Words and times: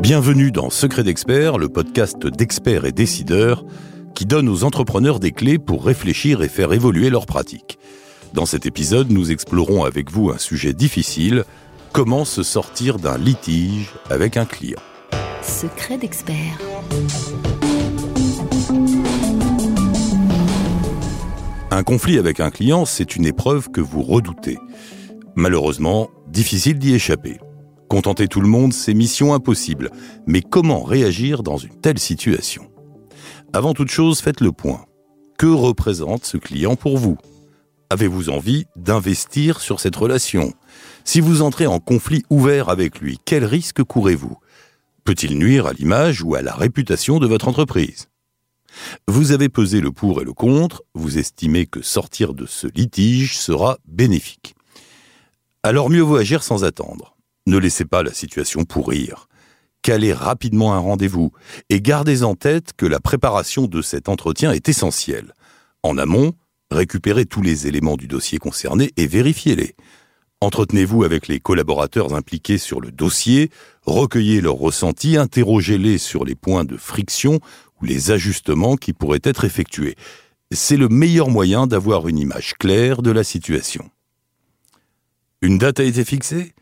Bienvenue 0.00 0.50
dans 0.50 0.68
Secret 0.68 1.04
d'experts, 1.04 1.58
le 1.58 1.68
podcast 1.68 2.26
d'experts 2.26 2.84
et 2.84 2.92
décideurs 2.92 3.64
qui 4.14 4.26
donne 4.26 4.48
aux 4.48 4.64
entrepreneurs 4.64 5.20
des 5.20 5.32
clés 5.32 5.58
pour 5.58 5.84
réfléchir 5.84 6.42
et 6.42 6.48
faire 6.48 6.72
évoluer 6.72 7.08
leurs 7.08 7.26
pratiques. 7.26 7.78
Dans 8.34 8.46
cet 8.46 8.66
épisode, 8.66 9.10
nous 9.10 9.30
explorons 9.30 9.84
avec 9.84 10.10
vous 10.10 10.30
un 10.30 10.38
sujet 10.38 10.72
difficile, 10.72 11.44
comment 11.92 12.24
se 12.24 12.42
sortir 12.42 12.98
d'un 12.98 13.18
litige 13.18 13.90
avec 14.10 14.36
un 14.36 14.44
client. 14.44 14.80
Secret 15.42 15.98
d'expert. 15.98 16.58
Un 21.82 21.84
conflit 21.84 22.16
avec 22.16 22.38
un 22.38 22.52
client, 22.52 22.84
c'est 22.84 23.16
une 23.16 23.26
épreuve 23.26 23.68
que 23.68 23.80
vous 23.80 24.02
redoutez. 24.02 24.56
Malheureusement, 25.34 26.10
difficile 26.28 26.78
d'y 26.78 26.94
échapper. 26.94 27.40
Contenter 27.88 28.28
tout 28.28 28.40
le 28.40 28.46
monde, 28.46 28.72
c'est 28.72 28.94
mission 28.94 29.34
impossible. 29.34 29.90
Mais 30.28 30.42
comment 30.42 30.84
réagir 30.84 31.42
dans 31.42 31.56
une 31.56 31.74
telle 31.80 31.98
situation? 31.98 32.70
Avant 33.52 33.74
toute 33.74 33.90
chose, 33.90 34.20
faites 34.20 34.40
le 34.40 34.52
point. 34.52 34.84
Que 35.38 35.48
représente 35.48 36.24
ce 36.24 36.36
client 36.36 36.76
pour 36.76 36.98
vous? 36.98 37.18
Avez-vous 37.90 38.30
envie 38.30 38.66
d'investir 38.76 39.60
sur 39.60 39.80
cette 39.80 39.96
relation? 39.96 40.52
Si 41.02 41.20
vous 41.20 41.42
entrez 41.42 41.66
en 41.66 41.80
conflit 41.80 42.22
ouvert 42.30 42.68
avec 42.68 43.00
lui, 43.00 43.18
quel 43.24 43.44
risque 43.44 43.82
courez-vous? 43.82 44.36
Peut-il 45.02 45.36
nuire 45.36 45.66
à 45.66 45.72
l'image 45.72 46.22
ou 46.22 46.36
à 46.36 46.42
la 46.42 46.54
réputation 46.54 47.18
de 47.18 47.26
votre 47.26 47.48
entreprise? 47.48 48.06
Vous 49.08 49.32
avez 49.32 49.48
pesé 49.48 49.80
le 49.80 49.92
pour 49.92 50.20
et 50.20 50.24
le 50.24 50.32
contre, 50.32 50.82
vous 50.94 51.18
estimez 51.18 51.66
que 51.66 51.82
sortir 51.82 52.34
de 52.34 52.46
ce 52.46 52.66
litige 52.66 53.38
sera 53.38 53.78
bénéfique. 53.86 54.54
Alors 55.62 55.90
mieux 55.90 56.02
vaut 56.02 56.16
agir 56.16 56.42
sans 56.42 56.64
attendre. 56.64 57.16
Ne 57.46 57.58
laissez 57.58 57.84
pas 57.84 58.02
la 58.02 58.12
situation 58.12 58.64
pourrir. 58.64 59.28
Calez 59.82 60.12
rapidement 60.12 60.74
un 60.74 60.78
rendez-vous 60.78 61.32
et 61.68 61.80
gardez 61.80 62.22
en 62.22 62.34
tête 62.34 62.72
que 62.76 62.86
la 62.86 63.00
préparation 63.00 63.66
de 63.66 63.82
cet 63.82 64.08
entretien 64.08 64.52
est 64.52 64.68
essentielle. 64.68 65.34
En 65.82 65.98
amont, 65.98 66.34
récupérez 66.70 67.26
tous 67.26 67.42
les 67.42 67.66
éléments 67.66 67.96
du 67.96 68.06
dossier 68.06 68.38
concerné 68.38 68.92
et 68.96 69.08
vérifiez-les. 69.08 69.74
Entretenez-vous 70.40 71.04
avec 71.04 71.28
les 71.28 71.38
collaborateurs 71.38 72.14
impliqués 72.14 72.58
sur 72.58 72.80
le 72.80 72.90
dossier, 72.90 73.50
recueillez 73.84 74.40
leurs 74.40 74.56
ressentis, 74.56 75.16
interrogez-les 75.16 75.98
sur 75.98 76.24
les 76.24 76.34
points 76.34 76.64
de 76.64 76.76
friction 76.76 77.38
les 77.82 78.10
ajustements 78.10 78.76
qui 78.76 78.92
pourraient 78.92 79.20
être 79.22 79.44
effectués. 79.44 79.96
C'est 80.50 80.76
le 80.76 80.88
meilleur 80.88 81.28
moyen 81.28 81.66
d'avoir 81.66 82.08
une 82.08 82.18
image 82.18 82.54
claire 82.58 83.02
de 83.02 83.10
la 83.10 83.24
situation. 83.24 83.90
Une 85.40 85.58
date 85.58 85.80
a 85.80 85.84
été 85.84 86.04
fixée? 86.04 86.54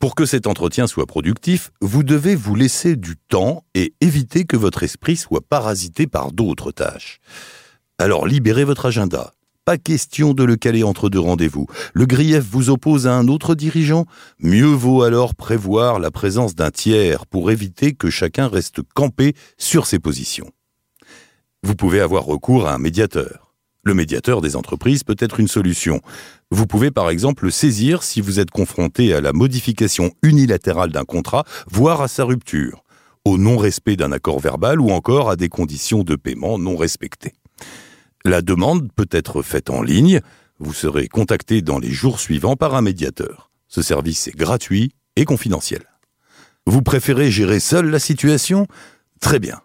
Pour 0.00 0.14
que 0.14 0.26
cet 0.26 0.46
entretien 0.46 0.86
soit 0.86 1.06
productif, 1.06 1.70
vous 1.80 2.02
devez 2.02 2.34
vous 2.34 2.54
laisser 2.54 2.94
du 2.94 3.16
temps 3.16 3.64
et 3.74 3.94
éviter 4.00 4.44
que 4.44 4.56
votre 4.56 4.82
esprit 4.82 5.16
soit 5.16 5.40
parasité 5.40 6.06
par 6.06 6.30
d'autres 6.30 6.72
tâches. 6.72 7.20
Alors 7.98 8.26
libérez 8.26 8.64
votre 8.64 8.86
agenda. 8.86 9.32
Pas 9.68 9.76
question 9.76 10.32
de 10.32 10.44
le 10.44 10.56
caler 10.56 10.82
entre 10.82 11.10
deux 11.10 11.20
rendez-vous. 11.20 11.66
Le 11.92 12.06
grief 12.06 12.42
vous 12.42 12.70
oppose 12.70 13.06
à 13.06 13.12
un 13.12 13.28
autre 13.28 13.54
dirigeant? 13.54 14.06
Mieux 14.40 14.64
vaut 14.64 15.02
alors 15.02 15.34
prévoir 15.34 15.98
la 15.98 16.10
présence 16.10 16.54
d'un 16.54 16.70
tiers 16.70 17.26
pour 17.26 17.50
éviter 17.50 17.92
que 17.92 18.08
chacun 18.08 18.48
reste 18.48 18.80
campé 18.94 19.34
sur 19.58 19.84
ses 19.84 19.98
positions. 19.98 20.50
Vous 21.62 21.74
pouvez 21.74 22.00
avoir 22.00 22.24
recours 22.24 22.66
à 22.66 22.72
un 22.72 22.78
médiateur. 22.78 23.52
Le 23.84 23.92
médiateur 23.92 24.40
des 24.40 24.56
entreprises 24.56 25.04
peut 25.04 25.16
être 25.18 25.38
une 25.38 25.48
solution. 25.48 26.00
Vous 26.50 26.66
pouvez 26.66 26.90
par 26.90 27.10
exemple 27.10 27.44
le 27.44 27.50
saisir 27.50 28.04
si 28.04 28.22
vous 28.22 28.40
êtes 28.40 28.50
confronté 28.50 29.12
à 29.12 29.20
la 29.20 29.34
modification 29.34 30.12
unilatérale 30.22 30.92
d'un 30.92 31.04
contrat, 31.04 31.44
voire 31.70 32.00
à 32.00 32.08
sa 32.08 32.24
rupture, 32.24 32.84
au 33.26 33.36
non-respect 33.36 33.96
d'un 33.96 34.12
accord 34.12 34.40
verbal 34.40 34.80
ou 34.80 34.92
encore 34.92 35.28
à 35.28 35.36
des 35.36 35.50
conditions 35.50 36.04
de 36.04 36.16
paiement 36.16 36.58
non 36.58 36.74
respectées. 36.74 37.34
La 38.24 38.42
demande 38.42 38.92
peut 38.92 39.08
être 39.10 39.42
faite 39.42 39.70
en 39.70 39.82
ligne. 39.82 40.20
Vous 40.58 40.72
serez 40.72 41.08
contacté 41.08 41.62
dans 41.62 41.78
les 41.78 41.90
jours 41.90 42.18
suivants 42.18 42.56
par 42.56 42.74
un 42.74 42.82
médiateur. 42.82 43.50
Ce 43.68 43.82
service 43.82 44.26
est 44.28 44.36
gratuit 44.36 44.92
et 45.16 45.24
confidentiel. 45.24 45.84
Vous 46.66 46.82
préférez 46.82 47.30
gérer 47.30 47.60
seul 47.60 47.86
la 47.90 47.98
situation? 47.98 48.66
Très 49.20 49.38
bien. 49.38 49.60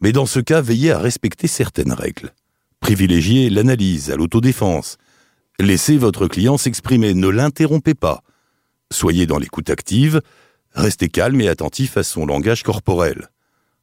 Mais 0.00 0.12
dans 0.12 0.26
ce 0.26 0.40
cas, 0.40 0.60
veillez 0.60 0.92
à 0.92 0.98
respecter 0.98 1.46
certaines 1.46 1.92
règles. 1.92 2.32
Privilégiez 2.80 3.50
l'analyse 3.50 4.10
à 4.10 4.16
l'autodéfense. 4.16 4.98
Laissez 5.58 5.96
votre 5.96 6.28
client 6.28 6.56
s'exprimer, 6.56 7.14
ne 7.14 7.28
l'interrompez 7.28 7.94
pas. 7.94 8.22
Soyez 8.92 9.26
dans 9.26 9.38
l'écoute 9.38 9.70
active, 9.70 10.20
restez 10.72 11.08
calme 11.08 11.40
et 11.40 11.48
attentif 11.48 11.96
à 11.96 12.02
son 12.02 12.26
langage 12.26 12.62
corporel. 12.62 13.30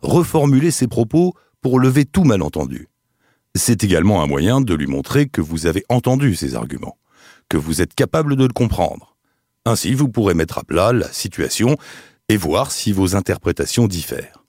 Reformulez 0.02 0.72
ses 0.72 0.88
propos 0.88 1.34
pour 1.62 1.80
lever 1.80 2.06
tout 2.06 2.24
malentendu. 2.24 2.88
C'est 3.58 3.86
également 3.86 4.22
un 4.22 4.28
moyen 4.28 4.60
de 4.60 4.74
lui 4.74 4.86
montrer 4.86 5.28
que 5.28 5.40
vous 5.40 5.66
avez 5.66 5.86
entendu 5.88 6.36
ses 6.36 6.56
arguments, 6.56 6.98
que 7.48 7.56
vous 7.56 7.82
êtes 7.82 7.94
capable 7.94 8.36
de 8.36 8.44
le 8.44 8.52
comprendre. 8.52 9.16
Ainsi, 9.66 9.94
vous 9.94 10.10
pourrez 10.10 10.34
mettre 10.34 10.58
à 10.58 10.64
plat 10.66 10.92
la 10.92 11.10
situation 11.12 11.78
et 12.28 12.36
voir 12.36 12.72
si 12.72 12.92
vos 12.92 13.16
interprétations 13.16 13.88
diffèrent. 13.88 14.44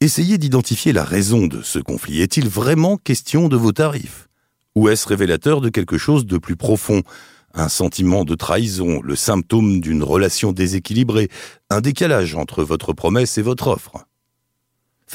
Essayez 0.00 0.38
d'identifier 0.38 0.92
la 0.92 1.02
raison 1.02 1.48
de 1.48 1.60
ce 1.60 1.80
conflit. 1.80 2.20
Est-il 2.20 2.48
vraiment 2.48 2.98
question 2.98 3.48
de 3.48 3.56
vos 3.56 3.72
tarifs? 3.72 4.28
Ou 4.76 4.90
est-ce 4.90 5.08
révélateur 5.08 5.60
de 5.60 5.68
quelque 5.68 5.98
chose 5.98 6.24
de 6.24 6.38
plus 6.38 6.56
profond? 6.56 7.02
Un 7.52 7.68
sentiment 7.68 8.24
de 8.24 8.36
trahison, 8.36 9.00
le 9.02 9.16
symptôme 9.16 9.80
d'une 9.80 10.04
relation 10.04 10.52
déséquilibrée, 10.52 11.30
un 11.68 11.80
décalage 11.80 12.36
entre 12.36 12.62
votre 12.62 12.92
promesse 12.92 13.38
et 13.38 13.42
votre 13.42 13.66
offre? 13.66 14.06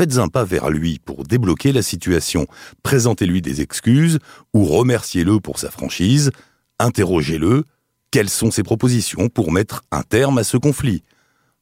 Faites 0.01 0.17
un 0.17 0.29
pas 0.29 0.45
vers 0.45 0.71
lui 0.71 0.97
pour 0.97 1.25
débloquer 1.25 1.71
la 1.71 1.83
situation, 1.83 2.47
présentez-lui 2.81 3.43
des 3.43 3.61
excuses 3.61 4.17
ou 4.51 4.65
remerciez-le 4.65 5.39
pour 5.39 5.59
sa 5.59 5.69
franchise, 5.69 6.31
interrogez-le, 6.79 7.65
quelles 8.09 8.31
sont 8.31 8.49
ses 8.49 8.63
propositions 8.63 9.29
pour 9.29 9.51
mettre 9.51 9.83
un 9.91 10.01
terme 10.01 10.39
à 10.39 10.43
ce 10.43 10.57
conflit? 10.57 11.03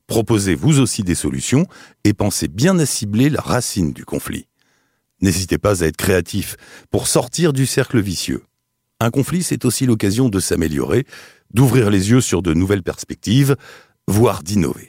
Proposez 0.08 0.56
vous 0.56 0.80
aussi 0.80 1.04
des 1.04 1.16
solutions 1.16 1.66
et 2.06 2.14
pensez 2.14 2.48
bien 2.48 2.80
à 2.80 2.86
cibler 2.86 3.30
la 3.30 3.42
racine 3.42 3.92
du 3.92 4.06
conflit. 4.06 4.48
N'hésitez 5.20 5.58
pas 5.58 5.84
à 5.84 5.88
être 5.88 5.98
créatif 5.98 6.56
pour 6.92 7.08
sortir 7.08 7.52
du 7.52 7.66
cercle 7.66 8.00
vicieux. 8.00 8.46
Un 9.02 9.10
conflit, 9.10 9.44
c'est 9.44 9.66
aussi 9.66 9.86
l'occasion 9.86 10.30
de 10.30 10.40
s'améliorer, 10.40 11.06
d'ouvrir 11.54 11.90
les 11.90 12.12
yeux 12.12 12.22
sur 12.22 12.42
de 12.42 12.54
nouvelles 12.54 12.84
perspectives, 12.84 13.58
voire 14.08 14.44
d'innover. 14.44 14.89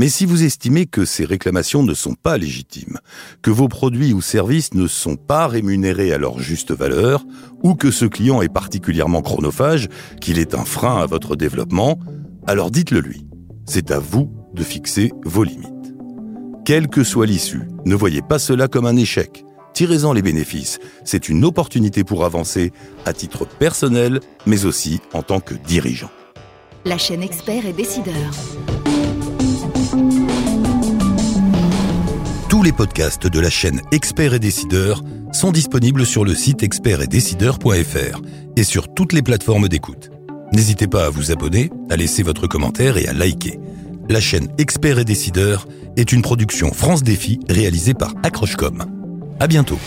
Mais 0.00 0.08
si 0.08 0.24
vous 0.24 0.44
estimez 0.44 0.86
que 0.86 1.04
ces 1.04 1.26
réclamations 1.26 1.82
ne 1.82 1.92
sont 1.92 2.14
pas 2.14 2.38
légitimes, 2.38 3.00
que 3.42 3.50
vos 3.50 3.68
produits 3.68 4.14
ou 4.14 4.22
services 4.22 4.72
ne 4.72 4.86
sont 4.86 5.16
pas 5.16 5.46
rémunérés 5.46 6.14
à 6.14 6.16
leur 6.16 6.38
juste 6.38 6.72
valeur, 6.72 7.22
ou 7.62 7.74
que 7.74 7.90
ce 7.90 8.06
client 8.06 8.40
est 8.40 8.48
particulièrement 8.48 9.20
chronophage, 9.20 9.90
qu'il 10.22 10.38
est 10.38 10.54
un 10.54 10.64
frein 10.64 11.02
à 11.02 11.04
votre 11.04 11.36
développement, 11.36 11.98
alors 12.46 12.70
dites-le 12.70 13.00
lui. 13.00 13.26
C'est 13.66 13.90
à 13.90 13.98
vous 13.98 14.32
de 14.54 14.62
fixer 14.62 15.12
vos 15.26 15.44
limites. 15.44 15.68
Quelle 16.64 16.88
que 16.88 17.04
soit 17.04 17.26
l'issue, 17.26 17.68
ne 17.84 17.94
voyez 17.94 18.22
pas 18.22 18.38
cela 18.38 18.68
comme 18.68 18.86
un 18.86 18.96
échec. 18.96 19.44
Tirez-en 19.74 20.14
les 20.14 20.22
bénéfices. 20.22 20.78
C'est 21.04 21.28
une 21.28 21.44
opportunité 21.44 22.04
pour 22.04 22.24
avancer 22.24 22.72
à 23.04 23.12
titre 23.12 23.46
personnel, 23.46 24.20
mais 24.46 24.64
aussi 24.64 25.00
en 25.12 25.22
tant 25.22 25.40
que 25.40 25.52
dirigeant. 25.52 26.10
La 26.86 26.96
chaîne 26.96 27.22
expert 27.22 27.66
et 27.66 27.74
décideur. 27.74 28.30
Tous 32.50 32.64
les 32.64 32.72
podcasts 32.72 33.28
de 33.28 33.38
la 33.38 33.48
chaîne 33.48 33.80
Experts 33.92 34.34
et 34.34 34.40
Décideurs 34.40 35.04
sont 35.32 35.52
disponibles 35.52 36.04
sur 36.04 36.24
le 36.24 36.34
site 36.34 36.64
expertsetdecideurs.fr 36.64 38.20
et 38.56 38.64
sur 38.64 38.92
toutes 38.92 39.12
les 39.12 39.22
plateformes 39.22 39.68
d'écoute. 39.68 40.10
N'hésitez 40.52 40.88
pas 40.88 41.06
à 41.06 41.10
vous 41.10 41.30
abonner, 41.30 41.70
à 41.90 41.96
laisser 41.96 42.24
votre 42.24 42.48
commentaire 42.48 42.96
et 42.96 43.06
à 43.06 43.12
liker. 43.12 43.60
La 44.08 44.20
chaîne 44.20 44.48
Experts 44.58 44.98
et 44.98 45.04
Décideurs 45.04 45.68
est 45.96 46.10
une 46.10 46.22
production 46.22 46.72
France 46.72 47.04
Défi 47.04 47.38
réalisée 47.48 47.94
par 47.94 48.14
Accrochecom. 48.24 48.84
À 49.38 49.46
bientôt. 49.46 49.78